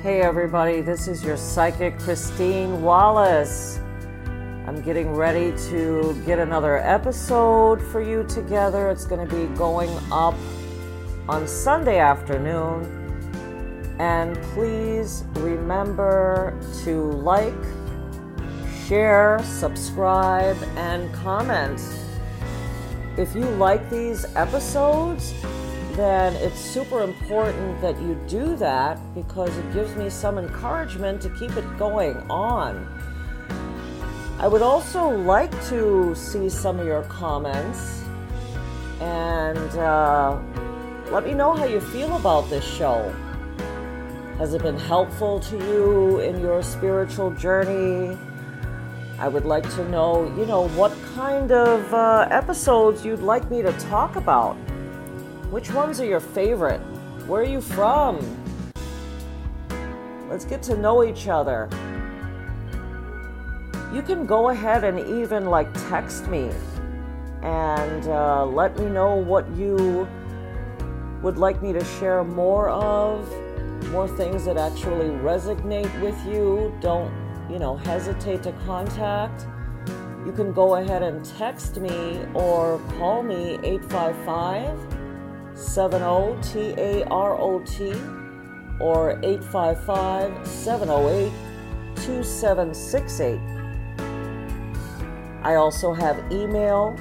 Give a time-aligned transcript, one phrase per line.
[0.00, 3.80] Hey, everybody, this is your psychic Christine Wallace.
[4.64, 8.90] I'm getting ready to get another episode for you together.
[8.90, 10.36] It's going to be going up
[11.28, 12.84] on Sunday afternoon.
[13.98, 17.52] And please remember to like,
[18.86, 21.82] share, subscribe, and comment.
[23.16, 25.34] If you like these episodes,
[25.98, 31.28] then it's super important that you do that because it gives me some encouragement to
[31.30, 32.86] keep it going on.
[34.38, 38.04] I would also like to see some of your comments
[39.00, 40.40] and uh,
[41.10, 43.12] let me know how you feel about this show.
[44.38, 48.16] Has it been helpful to you in your spiritual journey?
[49.18, 53.62] I would like to know, you know, what kind of uh, episodes you'd like me
[53.62, 54.56] to talk about.
[55.50, 56.80] Which ones are your favorite?
[57.26, 58.18] Where are you from?
[60.28, 61.70] Let's get to know each other.
[63.90, 66.50] You can go ahead and even like text me
[67.40, 70.06] and uh, let me know what you
[71.22, 73.26] would like me to share more of,
[73.88, 76.76] more things that actually resonate with you.
[76.82, 77.10] Don't,
[77.50, 79.46] you know, hesitate to contact.
[80.26, 84.97] You can go ahead and text me or call me 855
[85.58, 87.94] 70 T A R O T
[88.80, 91.32] or 855 708
[91.96, 93.40] 2768.
[95.42, 96.96] I also have email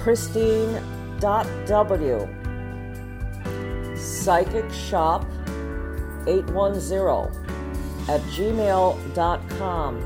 [0.00, 2.28] Christine.w
[3.96, 5.24] psychic shop
[6.26, 7.30] 810
[8.08, 10.02] at gmail.com.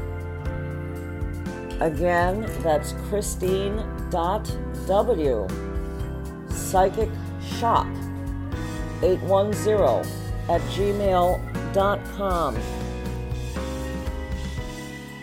[1.81, 5.72] Again, that's Christine.w
[6.73, 7.11] psychic
[7.59, 7.87] shop
[9.03, 10.11] 810
[10.49, 12.55] at gmail.com.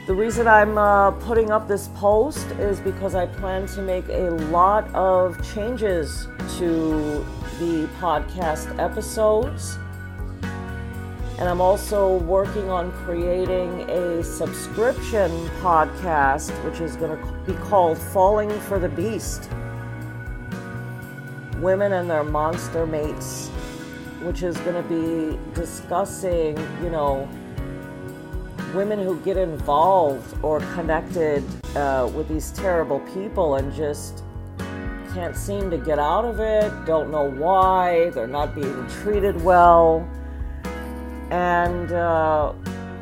[0.06, 4.30] The reason I'm uh, putting up this post is because I plan to make a
[4.52, 6.28] lot of changes
[6.60, 7.26] to
[7.58, 9.80] the podcast episodes.
[11.40, 15.32] And I'm also working on creating a subscription
[15.62, 19.50] podcast, which is going to be called Falling for the Beast
[21.62, 23.50] women and their monster mates,
[24.22, 27.28] which is going to be discussing, you know,
[28.74, 31.44] women who get involved or connected
[31.76, 34.24] uh, with these terrible people and just
[35.14, 40.08] can't seem to get out of it, don't know why, they're not being treated well.
[41.32, 42.54] And uh,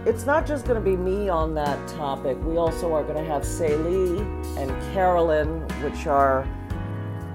[0.06, 2.38] it's not just going to be me on that topic.
[2.44, 4.20] We also are going to have Celie
[4.58, 6.48] and Carolyn, which are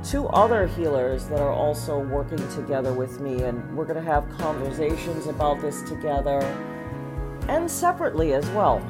[0.05, 4.29] two other healers that are also working together with me, and we're going to have
[4.39, 6.41] conversations about this together
[7.49, 8.85] and separately as well.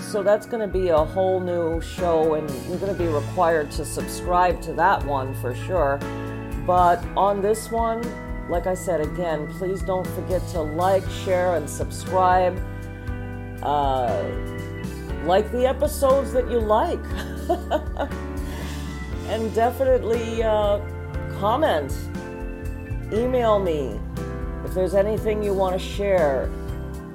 [0.00, 3.70] So that's going to be a whole new show, and you're going to be required
[3.72, 5.98] to subscribe to that one for sure.
[6.66, 8.02] But on this one,
[8.48, 12.58] like I said again, please don't forget to like, share, and subscribe.
[13.62, 14.22] Uh,
[15.24, 17.00] like the episodes that you like.
[19.34, 20.78] and definitely uh,
[21.40, 21.92] comment,
[23.12, 23.98] email me
[24.64, 26.48] if there's anything you want to share.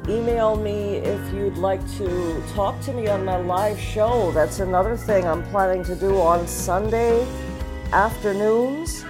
[0.10, 4.34] Email me if you'd like to talk to me on my live show.
[4.34, 7.26] That's another thing I'm planning to do on Sunday
[7.94, 9.06] afternoons.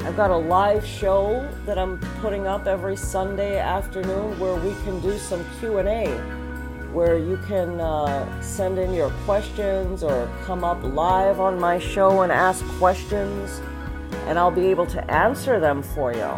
[0.00, 5.00] I've got a live show that I'm putting up every Sunday afternoon where we can
[5.00, 6.45] do some Q&A
[6.92, 12.22] where you can uh, send in your questions or come up live on my show
[12.22, 13.60] and ask questions,
[14.26, 16.30] and I'll be able to answer them for you.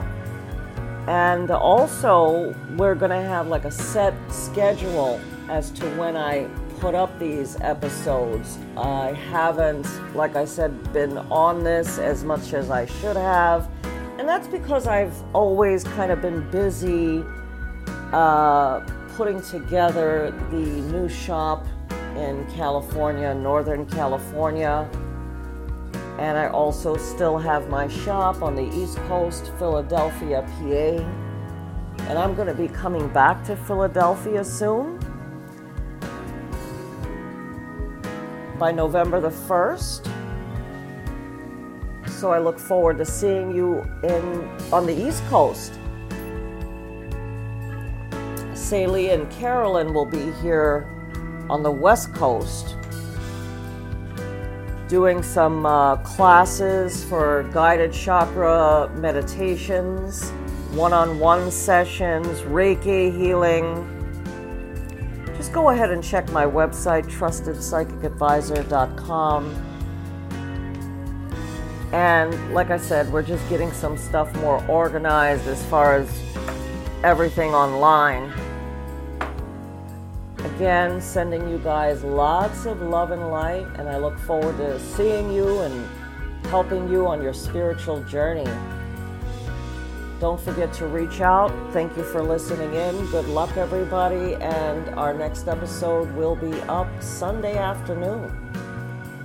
[1.09, 6.47] And also, we're going to have like a set schedule as to when I
[6.81, 8.59] put up these episodes.
[8.77, 13.69] I haven't, like I said, been on this as much as I should have.
[14.19, 17.25] And that's because I've always kind of been busy
[18.13, 18.81] uh,
[19.19, 20.57] putting together the
[20.93, 21.67] new shop
[22.15, 24.89] in California, Northern California.
[26.21, 31.03] And I also still have my shop on the East Coast, Philadelphia, PA.
[32.05, 35.01] And I'm going to be coming back to Philadelphia soon.
[38.57, 40.07] By November the 1st.
[42.07, 45.78] So I look forward to seeing you in on the East Coast.
[48.69, 50.87] Celie and Carolyn will be here
[51.49, 52.77] on the West Coast
[54.89, 60.33] doing some uh, classes for guided chakra meditations
[60.73, 63.87] one on one sessions, Reiki healing.
[65.37, 69.65] Just go ahead and check my website, trustedpsychicadvisor.com.
[71.93, 76.11] And like I said, we're just getting some stuff more organized as far as
[77.03, 78.31] everything online.
[80.45, 85.33] Again, sending you guys lots of love and light, and I look forward to seeing
[85.33, 85.87] you and
[86.47, 88.49] helping you on your spiritual journey.
[90.21, 91.53] Don't forget to reach out.
[91.73, 93.07] Thank you for listening in.
[93.07, 94.35] Good luck, everybody.
[94.37, 98.33] And our next episode will be up Sunday afternoon.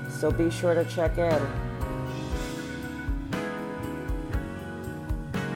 [0.10, 1.63] So be sure to check in.